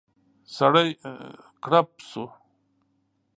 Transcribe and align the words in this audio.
سړی 0.55 0.89
کړپ 1.63 1.87
شو. 2.09 2.25